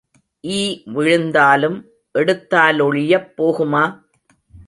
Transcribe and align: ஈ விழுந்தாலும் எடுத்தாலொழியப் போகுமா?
ஈ 0.43 0.61
விழுந்தாலும் 0.85 1.77
எடுத்தாலொழியப் 2.15 3.29
போகுமா? 3.37 3.83